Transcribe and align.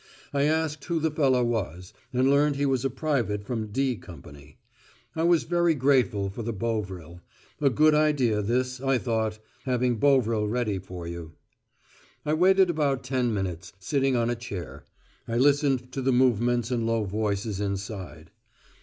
I 0.33 0.45
asked 0.45 0.83
who 0.85 0.99
the 0.99 1.11
fellow 1.11 1.43
was, 1.45 1.93
and 2.11 2.27
learned 2.31 2.55
he 2.55 2.65
was 2.65 2.83
a 2.83 2.89
private 2.89 3.43
from 3.45 3.67
"D" 3.67 3.97
Company. 3.97 4.57
I 5.15 5.21
was 5.21 5.43
very 5.43 5.75
grateful 5.75 6.31
for 6.31 6.41
the 6.41 6.51
Bovril. 6.51 7.21
A 7.59 7.69
good 7.69 7.93
idea, 7.93 8.41
this, 8.41 8.81
I 8.81 8.97
thought, 8.97 9.37
having 9.65 9.97
Bovril 9.97 10.47
ready 10.47 10.79
for 10.79 11.05
you. 11.05 11.33
I 12.25 12.33
waited 12.33 12.71
about 12.71 13.03
ten 13.03 13.31
minutes, 13.31 13.73
sitting 13.77 14.15
on 14.15 14.31
a 14.31 14.35
chair. 14.35 14.85
I 15.27 15.37
listened 15.37 15.91
to 15.91 16.01
the 16.01 16.11
movements 16.11 16.71
and 16.71 16.87
low 16.87 17.03
voices 17.03 17.59
inside. 17.59 18.31